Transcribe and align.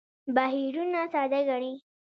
بهیرونه 0.35 1.01
ساده 1.13 1.39
ګڼي. 1.49 1.73